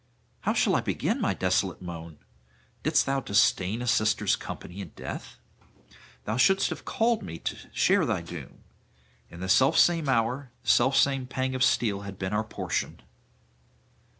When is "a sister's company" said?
3.83-4.81